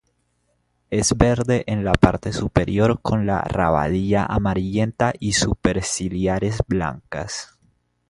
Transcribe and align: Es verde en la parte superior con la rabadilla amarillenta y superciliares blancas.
Es 0.89 1.15
verde 1.15 1.63
en 1.67 1.85
la 1.85 1.93
parte 1.93 2.33
superior 2.33 3.03
con 3.03 3.27
la 3.27 3.39
rabadilla 3.41 4.25
amarillenta 4.25 5.13
y 5.19 5.33
superciliares 5.33 6.57
blancas. 6.67 7.59